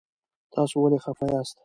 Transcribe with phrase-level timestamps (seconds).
[0.53, 1.57] تاسو ولې خفه یاست؟